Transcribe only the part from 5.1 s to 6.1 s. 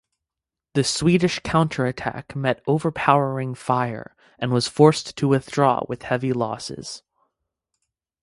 to withdraw with